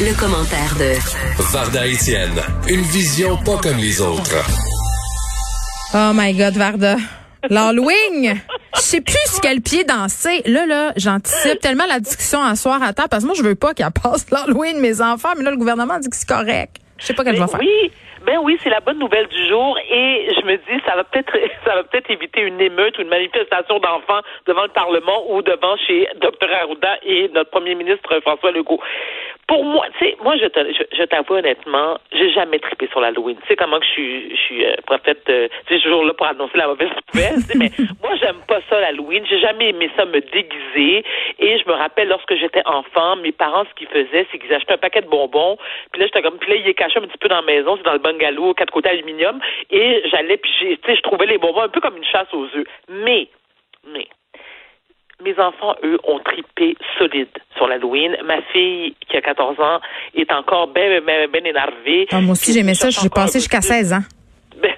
[0.00, 0.96] Le, commentaire de
[1.52, 4.40] Varda Etienne, une vision pas comme les autres.
[5.92, 6.96] Oh my God, Varda.
[7.50, 8.40] L'Halloween!
[8.76, 10.40] Je sais plus sur quel pied danser.
[10.46, 13.54] Là, là, j'anticipe tellement la discussion à soir à table parce que moi, je veux
[13.54, 16.76] pas qu'elle passe l'Halloween, mes enfants, mais là, le gouvernement dit que c'est correct.
[16.96, 17.60] Je sais pas qu'elle va faire.
[17.60, 17.90] Oui,
[18.26, 21.32] ben oui, c'est la bonne nouvelle du jour et je me dis ça va peut-être
[21.64, 25.76] ça va peut-être éviter une émeute ou une manifestation d'enfants devant le Parlement ou devant
[25.86, 28.80] chez Dr Arruda et notre premier ministre François Legault
[29.50, 33.36] pour moi, tu sais, moi, je, je, t'avoue honnêtement, j'ai jamais trippé sur l'Halloween.
[33.42, 36.14] Tu sais comment que je suis, je suis euh, prophète, euh, tu sais, toujours là
[36.14, 37.40] pour annoncer la mauvaise nouvelle.
[37.56, 39.26] mais moi, j'aime pas ça l'Halloween.
[39.28, 41.04] J'ai jamais aimé ça me déguiser.
[41.40, 44.74] Et je me rappelle lorsque j'étais enfant, mes parents, ce qu'ils faisaient, c'est qu'ils achetaient
[44.74, 45.58] un paquet de bonbons.
[45.90, 47.76] Puis là, j'étais comme, puis là, il est caché un petit peu dans la maison,
[47.76, 49.40] c'est dans le bungalow, quatre côtés aluminium.
[49.72, 52.44] Et j'allais, puis tu sais, je trouvais les bonbons un peu comme une chasse aux
[52.44, 52.68] œufs.
[52.88, 53.26] Mais,
[55.24, 58.16] mes enfants, eux, ont tripé solide sur l'Halloween.
[58.24, 59.80] Ma fille, qui a 14 ans,
[60.14, 62.06] est encore bien, bien, bien énervée.
[62.10, 62.90] Ah, moi aussi, j'aimais ça.
[62.90, 64.02] J'ai passé jusqu'à 16 ans.
[64.60, 64.72] Ben,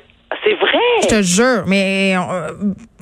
[0.44, 0.78] c'est vrai.
[1.02, 1.64] Je te jure.
[1.66, 2.52] Mais euh,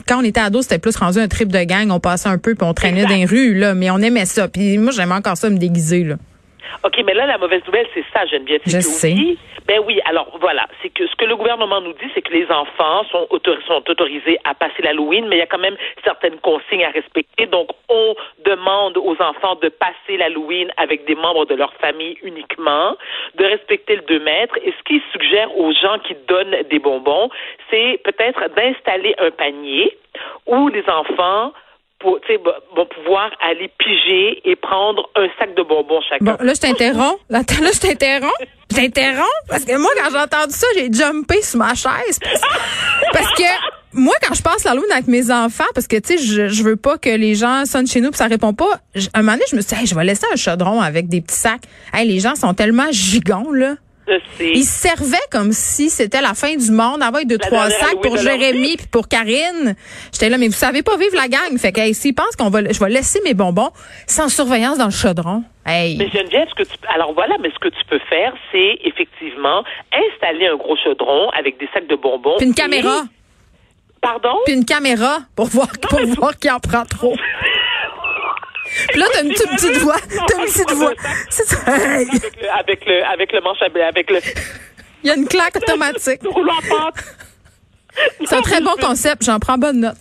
[0.06, 1.90] quand on était ado, c'était plus rendu un trip de gang.
[1.90, 3.74] On passait un peu puis on traînait dans les rues, là.
[3.74, 4.48] Mais on aimait ça.
[4.48, 6.16] Puis moi, j'aimais encore ça me déguiser, là.
[6.84, 8.60] OK, mais là, la mauvaise nouvelle, c'est ça, Geneviève.
[8.66, 9.14] Je sais.
[9.66, 12.46] ben oui, alors voilà, c'est que ce que le gouvernement nous dit, c'est que les
[12.50, 13.28] enfants sont,
[13.66, 17.46] sont autorisés à passer l'Halloween, mais il y a quand même certaines consignes à respecter.
[17.46, 22.96] Donc, on demande aux enfants de passer l'Halloween avec des membres de leur famille uniquement,
[23.34, 24.56] de respecter le 2 mètres.
[24.64, 27.28] Et ce qu'il suggère aux gens qui donnent des bonbons,
[27.70, 29.96] c'est peut-être d'installer un panier
[30.46, 31.52] où les enfants
[32.00, 32.18] pour,
[32.74, 36.24] vont pouvoir aller piger et prendre un sac de bonbons chacun.
[36.24, 37.18] Bon, là, je t'interromps.
[37.30, 38.32] Là, je t'interromps.
[38.70, 42.18] Je t'interromps parce que moi, quand j'ai entendu ça, j'ai jumpé sur ma chaise.
[43.12, 43.42] Parce, que
[43.92, 46.62] moi, quand je passe la lune avec mes enfants, parce que, tu sais, je, je
[46.62, 48.80] veux pas que les gens sonnent chez nous puis ça répond pas,
[49.14, 51.36] un moment donné, je me suis dit, je vais laisser un chaudron avec des petits
[51.36, 51.62] sacs.
[51.92, 53.74] Hey, les gens sont tellement gigants, là.
[54.40, 58.76] Ils servaient comme si c'était la fin du monde, avec deux, trois sacs pour Jérémy
[58.76, 59.74] puis pour Karine.
[60.12, 61.56] J'étais là, mais vous savez pas vivre la gang.
[61.58, 63.70] Fait que, hey, s'ils pensent qu'on va, je vais laisser mes bonbons
[64.06, 65.44] sans surveillance dans le chaudron.
[65.66, 65.96] Hey.
[65.98, 69.62] Mais Geneviève, ce que tu, alors voilà, mais ce que tu peux faire, c'est effectivement
[69.92, 72.36] installer un gros chaudron avec des sacs de bonbons.
[72.38, 73.02] Puis une caméra.
[74.00, 74.38] Pardon?
[74.46, 77.14] Puis une caméra pour voir, pour voir qui en prend trop.
[78.88, 79.96] Puis là, t'as une, petite voix.
[80.28, 80.92] T'as une petite voix.
[81.28, 81.56] C'est ça.
[82.58, 84.18] Avec le, avec le, manche à avec le.
[85.02, 86.20] Il y a une claque automatique.
[88.24, 89.24] C'est un très bon concept.
[89.24, 89.96] J'en prends bonne note.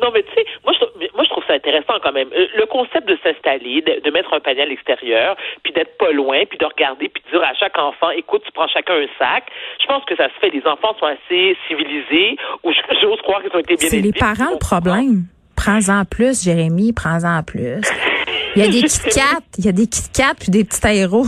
[0.00, 2.28] Non, mais tu sais, moi je, moi, je trouve ça intéressant quand même.
[2.32, 6.44] Euh, le concept de s'installer, de, mettre un panier à l'extérieur, puis d'être pas loin,
[6.48, 9.44] puis de regarder, puis de dire à chaque enfant, écoute, tu prends chacun un sac.
[9.80, 10.50] Je pense que ça se fait.
[10.50, 14.52] Les enfants sont assez civilisés, ou j'ose croire qu'ils ont été bien C'est les parents
[14.52, 15.24] le problème.
[15.64, 17.80] Prends-en plus, Jérémy, prends-en plus.
[18.54, 20.86] Il y a des Kit Kat, il y a des Kit Kat puis des petits
[20.86, 21.24] aéros.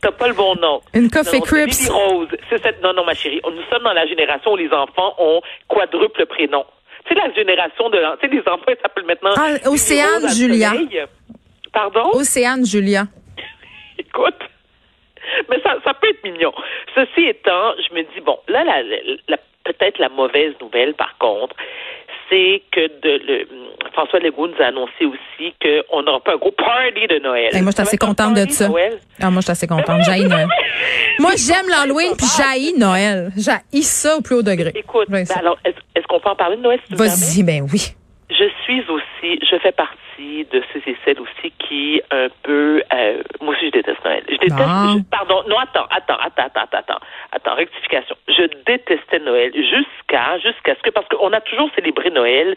[0.00, 0.80] T'as pas le bon nom.
[0.94, 1.90] Une Coffee Crips.
[1.90, 2.28] Rose.
[2.48, 3.42] C'est cette, non, non, ma chérie.
[3.44, 6.64] Nous sommes dans la génération où les enfants ont quadruple prénom.
[7.06, 9.34] C'est la génération de, tu sais, les enfants, ils s'appellent maintenant.
[9.36, 10.72] Ah, Océane Julia.
[11.74, 12.10] Pardon?
[12.14, 13.04] Océane Julia.
[13.98, 14.40] Écoute.
[15.50, 16.52] Mais ça, ça peut être mignon.
[16.94, 18.82] Ceci étant, je me dis, bon, là, la,
[19.28, 19.36] la
[19.66, 21.54] peut-être la mauvaise nouvelle, par contre,
[22.28, 23.48] c'est que de, le,
[23.92, 27.50] François Legault nous a annoncé aussi qu'on n'aura pas un gros party de Noël.
[27.62, 28.68] moi, je suis assez contente de ça.
[29.20, 30.02] Ah, moi, je suis assez contente.
[30.04, 30.46] J'haïs Noël.
[31.18, 33.30] moi, j'aime l'Halloween, puis j'haïs Noël.
[33.36, 34.72] J'haïs ça au plus haut degré.
[34.74, 36.80] Écoute, ben alors, est-ce qu'on peut en parler de Noël?
[36.90, 37.94] Vas-y, ben oui.
[38.28, 43.22] Je suis aussi, je fais partie de ceux et celles aussi qui un peu euh,
[43.40, 44.24] moi aussi je déteste Noël.
[44.28, 47.00] Je déteste pardon, non attends, attends, attends, attends, attends,
[47.32, 48.16] attends, rectification.
[48.28, 52.56] Je détestais Noël jusqu'à jusqu'à ce que parce qu'on a toujours célébré Noël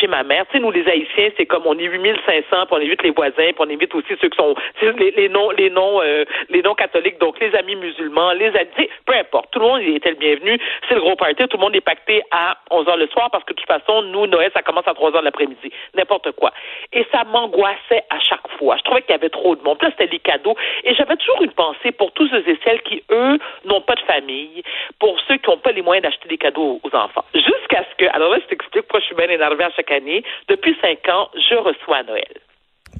[0.00, 0.46] chez ma mère.
[0.46, 3.32] Tu sais nous les haïtiens, c'est comme on est 8500 puis on évite les voisins,
[3.36, 6.74] puis on évite aussi ceux qui sont les, les non les non euh, les non
[6.74, 10.58] catholiques donc les amis musulmans, les amis, peu importe, tout le monde était le bienvenu.
[10.88, 13.52] C'est le gros party, tout le monde est pacté à 11h le soir parce que
[13.52, 16.52] de toute façon nous Noël ça commence à 3h l'après-midi, n'importe quoi
[16.96, 18.76] et ça m'angoissait à chaque fois.
[18.78, 19.76] Je trouvais qu'il y avait trop de monde.
[19.82, 20.56] Là, c'était les cadeaux.
[20.82, 24.00] Et j'avais toujours une pensée pour tous ceux et celles qui, eux, n'ont pas de
[24.00, 24.62] famille,
[24.98, 27.24] pour ceux qui n'ont pas les moyens d'acheter des cadeaux aux enfants.
[27.34, 30.24] Jusqu'à ce que, alors là, je t'explique pourquoi je suis bien énervée à chaque année.
[30.48, 32.40] Depuis cinq ans, je reçois à Noël.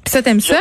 [0.05, 0.59] Ça, t'aimes ça?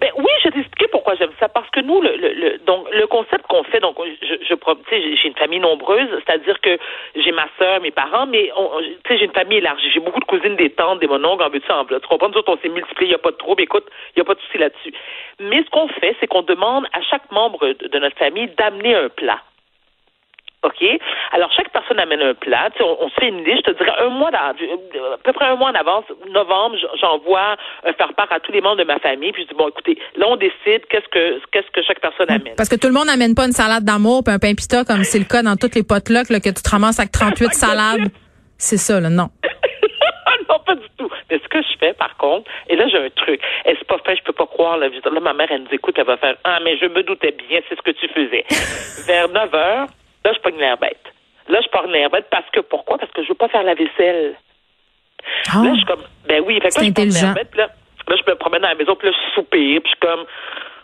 [0.00, 1.48] Ben oui, je vais t'expliquer pourquoi j'aime ça.
[1.48, 4.54] Parce que nous, le, le, donc le concept qu'on fait, donc je, je
[4.90, 6.78] j'ai une famille nombreuse, c'est-à-dire que
[7.16, 8.52] j'ai ma sœur, mes parents, mais
[9.04, 9.90] tu sais, j'ai une famille élargie.
[9.92, 12.28] J'ai beaucoup de cousines, des tantes, des mononcles, en but en Tu comprends?
[12.28, 13.62] Nous autres, on s'est multiplié, il n'y a pas de trouble.
[13.62, 14.92] Écoute, il n'y a pas de souci là-dessus.
[15.40, 19.08] Mais ce qu'on fait, c'est qu'on demande à chaque membre de notre famille d'amener un
[19.08, 19.40] plat
[20.62, 20.84] OK?
[21.32, 22.68] Alors, chaque personne amène un plat.
[22.80, 24.52] On, se fait une liste, je te dirais un mois, à
[25.24, 28.84] peu près un mois en avance, novembre, j'envoie un faire-part à tous les membres de
[28.84, 29.32] ma famille.
[29.32, 32.54] Puis je dis, bon, écoutez, là, on décide qu'est-ce que qu'est-ce que chaque personne amène.
[32.56, 35.02] Parce que tout le monde n'amène pas une salade d'amour puis un pain pita comme
[35.04, 38.10] c'est le cas dans toutes les potlucks, là, que tu te ramasses avec 38 salades.
[38.58, 39.30] C'est ça, là, non.
[40.48, 41.08] non, pas du tout.
[41.30, 43.40] Mais ce que je fais, par contre, et là, j'ai un truc.
[43.64, 44.76] Et c'est pas fait, je peux pas croire.
[44.76, 47.34] Là, là, ma mère, elle nous écoute, elle va faire Ah, mais je me doutais
[47.48, 48.44] bien, c'est ce que tu faisais.
[49.06, 49.86] Vers 9 heures,
[50.24, 51.02] là, je pogne l'air bête.
[51.48, 52.98] Là, je pogne l'air bête parce que, pourquoi?
[52.98, 54.36] Parce que je veux pas faire la vaisselle.
[55.52, 55.62] Ah.
[55.64, 57.68] là, je suis comme, ben oui, fait que là, je pogne bête, là,
[58.08, 60.24] là, je me promène dans la maison, puis là, je soupire, puis je suis comme,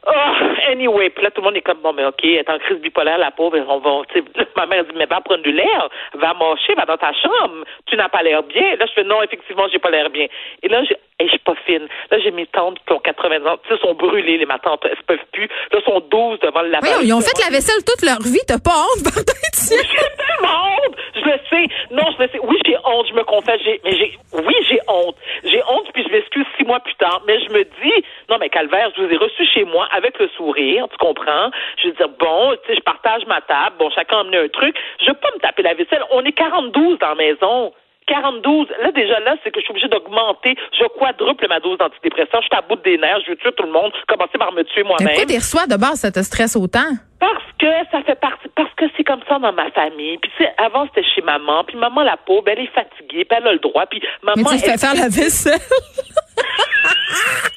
[0.08, 2.58] Oh, anyway, puis là, tout le monde est comme, bon, mais OK, elle est en
[2.58, 5.50] crise bipolaire, la pauvre, on va, tu sais, ma mère dit, mais va prendre du
[5.50, 8.76] l'air, va marcher, va dans ta chambre, tu n'as pas l'air bien.
[8.76, 10.26] Là, je fais, non, effectivement, j'ai pas l'air bien.
[10.62, 11.88] Et là, j'ai, je suis pas fine.
[12.11, 14.85] Là, j'ai mes tantes qui ont 80 ans, tu sais, sont brûlées, les ma tante,
[14.85, 15.49] elles peuvent plus.
[15.73, 17.00] Là, sont 12 devant le lavabo.
[17.00, 20.70] Oui, ils ont fait la vaisselle toute leur vie, t'as pas honte, pardon, J'ai tellement
[20.70, 20.97] honte!
[21.17, 21.67] Je le sais.
[21.91, 22.41] Non, je le sais.
[22.43, 25.17] Oui, j'ai honte, je me confesse, j'ai, mais j'ai, oui, j'ai honte.
[25.44, 27.23] J'ai honte, puis je m'excuse six mois plus tard.
[27.26, 30.28] Mais je me dis, non, mais Calvaire, je vous ai reçu chez moi avec le
[30.37, 31.50] sourire, tu comprends?
[31.82, 34.49] Je veux dire, bon, tu sais, je partage ma table, bon, chacun a amené un
[34.49, 34.76] truc.
[35.00, 36.02] Je veux pas me taper la vaisselle.
[36.11, 37.73] On est 42 dans la maison.
[38.06, 38.67] 42.
[38.82, 40.55] Là, déjà, là, c'est que je suis obligée d'augmenter.
[40.73, 42.40] Je quadruple ma dose d'antidépresseurs.
[42.43, 43.20] Je suis à bout des nerfs.
[43.25, 43.93] Je veux tuer tout le monde.
[44.06, 45.08] Commencer par me tuer moi-même.
[45.08, 46.88] Pourquoi tu reçois de base, ça te stresse autant?
[47.19, 50.19] Parce que ça fait partie, parce que c'est comme ça dans ma famille.
[50.19, 51.64] Puis, avant, c'était chez maman.
[51.64, 53.25] Puis, maman, la pauvre, elle est fatiguée.
[53.25, 53.87] Puis, elle a le droit.
[53.87, 54.50] Puis, maman.
[54.52, 55.58] Mais tu faire la vaisselle.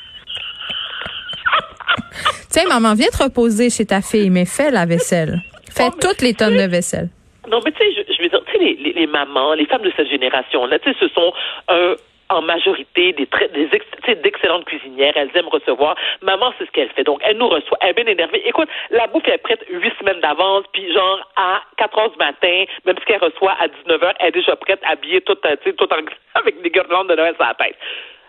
[2.49, 5.41] Tiens, maman, viens te reposer chez ta fille, mais fais la vaisselle.
[5.75, 7.09] Fais toutes les tonnes de vaisselle.
[7.49, 9.91] Non, mais tu sais, je, veux dire, tu sais, les, les, mamans, les femmes de
[9.95, 11.33] cette génération-là, tu sais, ce sont
[11.71, 11.95] euh,
[12.29, 15.13] en majorité des, des d'excellentes cuisinières.
[15.15, 15.95] Elles aiment recevoir.
[16.21, 17.03] Maman, c'est ce qu'elle fait.
[17.03, 17.77] Donc, elle nous reçoit.
[17.81, 18.47] Elle est bien énervée.
[18.47, 20.65] Écoute, la bouffe est prête huit semaines d'avance.
[20.73, 24.27] Puis, genre, à 4 heures du matin, même ce qu'elle reçoit à 19 heures, elle
[24.27, 25.97] est déjà prête, habillée, toute, tout en,
[26.35, 27.75] avec des guirlandes de Noël sur la tête.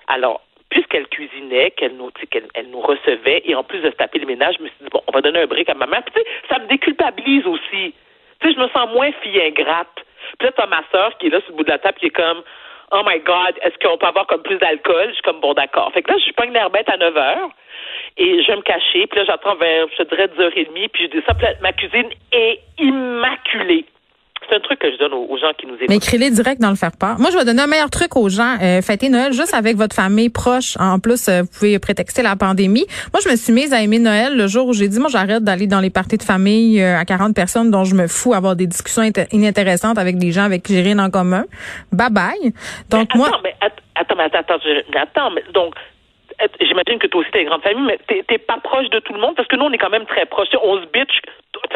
[0.08, 0.40] Alors,
[0.70, 4.26] puisqu'elle cuisinait, qu'elle nous, qu'elle elle nous recevait, et en plus de se taper le
[4.26, 5.98] ménage, je me suis dit, bon, on va donner un brick à maman.
[6.02, 7.94] Puis, tu sais, ça me déculpabilise aussi.
[8.40, 10.04] Tu sais, je me sens moins fille ingrate.
[10.38, 12.06] Puis là, t'as ma soeur qui est là sur le bout de la table qui
[12.06, 12.42] est comme
[12.92, 15.08] Oh my God, est-ce qu'on peut avoir comme plus d'alcool?
[15.08, 15.92] Je suis comme bon d'accord.
[15.92, 17.50] Fait que là, je suis pas une bête à 9 heures
[18.16, 19.06] et je vais me cacher.
[19.06, 21.34] Puis là, j'attends vers, je dirais, 10h30, puis je dis ça.
[21.60, 23.84] ma cuisine est immaculée
[24.48, 25.88] c'est un truc que je donne aux, gens qui nous écoutent.
[25.88, 27.18] Mais écrivez direct dans le faire-part.
[27.18, 28.56] Moi, je vais donner un meilleur truc aux gens.
[28.62, 30.76] Euh, fêtez Noël juste avec votre famille proche.
[30.78, 32.86] En plus, euh, vous pouvez prétexter la pandémie.
[33.12, 35.44] Moi, je me suis mise à aimer Noël le jour où j'ai dit, moi, j'arrête
[35.44, 38.56] d'aller dans les parties de famille euh, à 40 personnes dont je me fous, avoir
[38.56, 39.02] des discussions
[39.32, 41.44] inintéressantes avec des gens avec qui j'ai rien en commun.
[41.92, 42.52] Bye bye.
[42.90, 43.28] Donc, mais moi...
[43.28, 45.74] Attends, mais attends, attends, attends, attends, mais donc,
[46.60, 49.20] j'imagine que toi aussi t'es une grande famille, mais t'es pas proche de tout le
[49.20, 50.48] monde parce que nous on est quand même très proches.
[50.62, 51.20] On se bitch,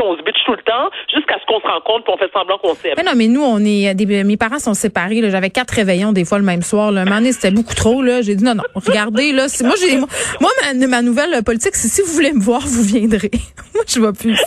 [0.03, 2.59] on se bitch tout le temps jusqu'à ce qu'on se rencontre puis on fait semblant
[2.59, 2.95] qu'on s'aime.
[2.97, 5.21] Mais non, mais nous on est des, mes parents sont séparés.
[5.31, 6.91] J'avais quatre réveillons des fois le même soir.
[6.93, 7.03] Là.
[7.03, 8.03] Un moment c'était beaucoup trop.
[8.03, 9.47] Là, j'ai dit non non, regardez là.
[9.63, 13.31] Moi j'ai moi ma, ma nouvelle politique, c'est si vous voulez me voir, vous viendrez.
[13.75, 14.41] moi je vais plus.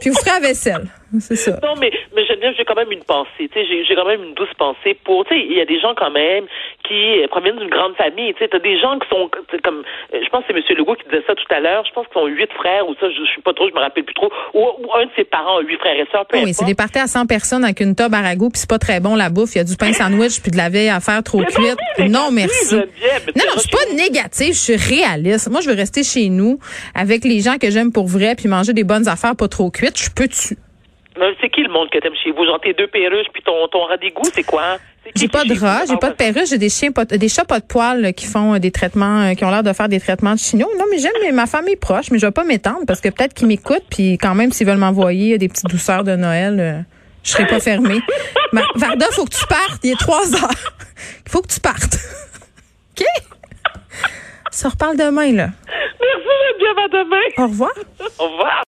[0.00, 1.01] Puis vous ferez la vaisselle.
[1.20, 1.58] C'est ça.
[1.62, 3.48] Non, mais, mais Geneviève, j'ai quand même une pensée.
[3.48, 5.24] Tu sais, j'ai quand même une douce pensée pour.
[5.26, 6.46] Tu sais, il y a des gens quand même
[6.84, 8.32] qui proviennent d'une grande famille.
[8.34, 9.30] Tu sais, t'as des gens qui sont
[9.62, 9.82] comme.
[10.12, 10.78] Je pense que c'est M.
[10.78, 11.84] Legault qui disait ça tout à l'heure.
[11.86, 13.10] Je pense qu'ils ont huit frères ou ça.
[13.10, 13.68] Je, je suis pas trop.
[13.68, 14.30] Je me rappelle plus trop.
[14.54, 16.26] Ou, un de ses parents a huit frères et sœurs.
[16.32, 18.78] Oui, c'est des parties à 100 personnes avec une table à ragoût puis c'est pas
[18.78, 19.54] très bon la bouffe.
[19.54, 21.78] Il y a du pain sandwich puis de la veille à faire trop cuite.
[21.98, 22.74] Non, merci.
[22.74, 22.82] non,
[23.36, 24.54] non, je suis pas négative.
[24.54, 25.50] Je suis réaliste.
[25.50, 26.58] Moi, je veux rester chez nous
[26.94, 29.98] avec les gens que j'aime pour vrai puis manger des bonnes affaires pas trop cuites.
[29.98, 30.56] Je peux tu
[31.40, 32.44] c'est qui le monde que t'aimes chez vous?
[32.44, 34.78] Genre tes deux perruches puis ton, ton rat d'égout, c'est quoi?
[35.16, 37.64] J'ai pas de rat, j'ai pas de perruche, j'ai des chiens, des chats pas de
[37.64, 40.68] poils qui font des traitements, euh, qui ont l'air de faire des traitements de chignons.
[40.78, 43.48] Non, mais j'aime ma famille proche, mais je vais pas m'étendre parce que peut-être qu'ils
[43.48, 46.80] m'écoutent puis quand même s'ils veulent m'envoyer des petites douceurs de Noël, euh,
[47.24, 48.00] je serai pas fermée.
[48.52, 49.80] Mais Varda, faut que tu partes.
[49.82, 50.72] Il est trois heures.
[51.26, 51.94] Il faut que tu partes.
[53.00, 53.06] OK?
[54.50, 55.48] Ça reparle demain, là.
[56.00, 56.28] Merci,
[56.60, 57.44] Geneviève, à demain.
[57.44, 57.70] Au revoir.
[58.18, 58.52] Au revoir.